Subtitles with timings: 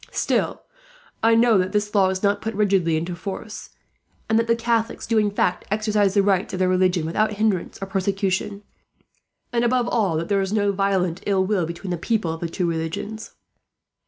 [0.09, 0.63] Still,
[1.21, 3.69] I know that this law is not put rigidly into force,
[4.27, 7.77] and that the Catholics do, in fact, exercise the rights of their religion without hindrance
[7.79, 8.63] or persecution;
[9.53, 12.49] and above all, that there is no violent ill will between the people of the
[12.49, 13.35] two religions.